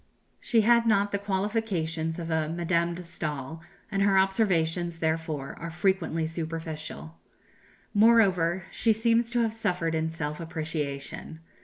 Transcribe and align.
She 0.39 0.61
had 0.61 0.87
not 0.87 1.11
the 1.11 1.19
qualifications 1.19 2.17
of 2.17 2.31
a 2.31 2.49
Madame 2.49 2.93
de 2.93 3.03
Staël, 3.03 3.61
and 3.91 4.01
her 4.01 4.17
observations, 4.17 4.97
therefore, 4.97 5.55
are 5.59 5.69
frequently 5.69 6.25
superficial. 6.25 7.19
Moreover, 7.93 8.63
she 8.71 8.93
seems 8.93 9.29
to 9.29 9.41
have 9.41 9.53
suffered 9.53 9.93
in 9.93 10.09
self 10.09 10.39
appreciation. 10.39 11.41